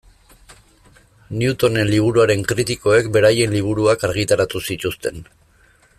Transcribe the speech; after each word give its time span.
Newtonen 1.41 1.91
liburuaren 1.91 2.41
kritikoek 2.53 3.13
beraien 3.19 3.55
liburuak 3.59 4.09
argitaratu 4.11 4.67
zituzten. 4.71 5.25